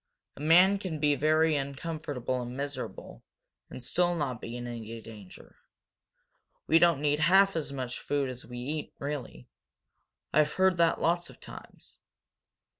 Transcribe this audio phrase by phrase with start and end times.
[0.35, 3.23] A man can be very uncomfortable and miserable,
[3.69, 5.57] and still not be in any danger.
[6.65, 9.47] We don't need half as much food as we eat, really.
[10.33, 11.97] I've heard that lots of times."